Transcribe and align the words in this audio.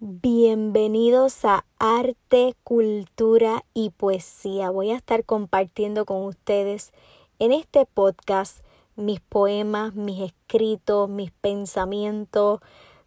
Bienvenidos 0.00 1.44
a 1.44 1.64
Arte, 1.80 2.54
Cultura 2.62 3.64
y 3.74 3.90
Poesía. 3.90 4.70
Voy 4.70 4.92
a 4.92 4.96
estar 4.96 5.24
compartiendo 5.24 6.06
con 6.06 6.22
ustedes 6.22 6.92
en 7.40 7.50
este 7.50 7.84
podcast 7.84 8.60
mis 8.94 9.18
poemas, 9.18 9.96
mis 9.96 10.20
escritos, 10.20 11.08
mis 11.08 11.32
pensamientos, 11.32 12.60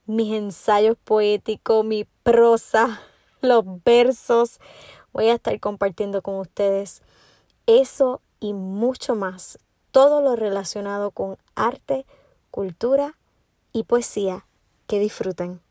mis 0.05 0.33
ensayos 0.33 0.97
poéticos, 1.01 1.85
mi 1.85 2.05
prosa, 2.23 2.99
los 3.41 3.63
versos. 3.85 4.59
Voy 5.13 5.29
a 5.29 5.35
estar 5.35 5.57
compartiendo 5.61 6.21
con 6.21 6.39
ustedes 6.39 7.03
eso 7.67 8.19
y 8.41 8.51
mucho 8.51 9.15
más. 9.15 9.59
Todo 9.91 10.19
lo 10.19 10.35
relacionado 10.35 11.11
con 11.11 11.37
arte, 11.55 12.05
cultura 12.49 13.17
y 13.71 13.83
poesía. 13.83 14.45
Que 14.87 14.99
disfruten. 14.99 15.61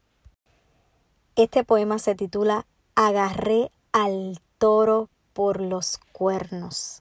Este 1.42 1.64
poema 1.64 1.98
se 1.98 2.14
titula 2.14 2.66
Agarré 2.94 3.70
al 3.92 4.38
toro 4.58 5.08
por 5.32 5.62
los 5.62 5.98
cuernos. 6.12 7.00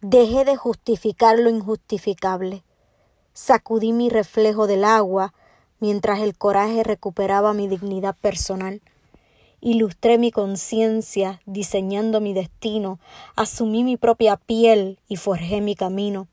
Dejé 0.00 0.46
de 0.46 0.56
justificar 0.56 1.38
lo 1.38 1.50
injustificable. 1.50 2.64
Sacudí 3.34 3.92
mi 3.92 4.08
reflejo 4.08 4.66
del 4.66 4.82
agua 4.82 5.34
mientras 5.78 6.20
el 6.20 6.38
coraje 6.38 6.84
recuperaba 6.84 7.52
mi 7.52 7.68
dignidad 7.68 8.16
personal. 8.16 8.80
Ilustré 9.60 10.16
mi 10.16 10.30
conciencia 10.30 11.42
diseñando 11.44 12.18
mi 12.22 12.32
destino, 12.32 12.98
asumí 13.36 13.84
mi 13.84 13.98
propia 13.98 14.38
piel 14.38 14.98
y 15.06 15.16
forjé 15.16 15.60
mi 15.60 15.74
camino. 15.74 16.28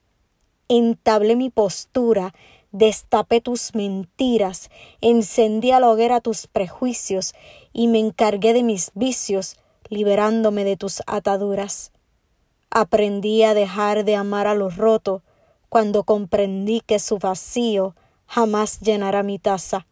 Entablé 0.70 1.36
mi 1.36 1.50
postura 1.50 2.34
destapé 2.72 3.42
tus 3.42 3.74
mentiras, 3.76 4.70
encendí 5.02 5.72
a 5.72 5.80
la 5.80 5.90
hoguera 5.90 6.22
tus 6.22 6.48
prejuicios 6.48 7.34
y 7.74 7.88
me 7.88 8.00
encargué 8.00 8.54
de 8.54 8.64
mis 8.64 8.92
vicios, 8.94 9.58
liberándome 9.90 10.64
de 10.64 10.78
tus 10.78 11.02
ataduras. 11.08 11.92
Aprendí 12.70 13.44
a 13.44 13.54
dejar 13.54 14.06
de 14.06 14.16
amar 14.16 14.48
a 14.48 14.54
lo 14.54 14.70
roto 14.70 15.24
cuando 15.70 16.04
comprendí 16.04 16.82
que 16.82 17.00
su 17.00 17.18
vacío 17.18 17.96
jamás 18.28 18.80
llenará 18.80 19.24
mi 19.24 19.40
taza. 19.40 19.88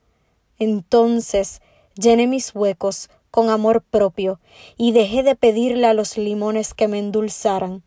Entonces 0.60 1.62
llené 1.96 2.28
mis 2.28 2.54
huecos 2.54 3.10
con 3.32 3.50
amor 3.50 3.82
propio 3.82 4.40
y 4.78 4.92
dejé 4.92 5.24
de 5.24 5.36
pedirle 5.36 5.88
a 5.88 5.94
los 5.94 6.18
limones 6.18 6.74
que 6.74 6.88
me 6.88 7.00
endulzaran. 7.00 7.84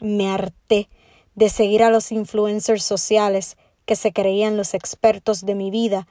Me 0.00 0.30
harté 0.30 0.88
de 1.34 1.48
seguir 1.48 1.82
a 1.82 1.90
los 1.90 2.12
influencers 2.12 2.84
sociales 2.84 3.56
que 3.84 3.96
se 3.96 4.12
creían 4.12 4.56
los 4.56 4.74
expertos 4.74 5.44
de 5.44 5.54
mi 5.54 5.70
vida, 5.70 6.06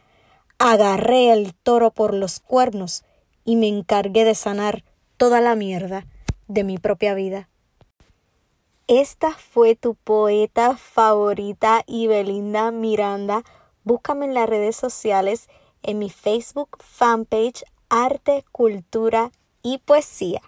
agarré 0.59 1.31
el 1.31 1.53
toro 1.53 1.91
por 1.91 2.13
los 2.13 2.39
cuernos 2.39 3.03
y 3.45 3.55
me 3.55 3.67
encargué 3.67 4.23
de 4.23 4.35
sanar 4.35 4.83
toda 5.17 5.41
la 5.41 5.55
mierda 5.55 6.05
de 6.47 6.63
mi 6.63 6.77
propia 6.77 7.13
vida. 7.13 7.49
Esta 8.87 9.31
fue 9.31 9.75
tu 9.75 9.95
poeta 9.95 10.77
favorita 10.77 11.83
y 11.87 12.07
Belinda 12.07 12.71
Miranda. 12.71 13.43
Búscame 13.83 14.25
en 14.25 14.33
las 14.33 14.47
redes 14.47 14.75
sociales 14.75 15.47
en 15.83 15.99
mi 15.99 16.09
Facebook 16.09 16.77
fanpage 16.79 17.63
Arte, 17.89 18.43
Cultura 18.51 19.31
y 19.61 19.77
Poesía. 19.79 20.41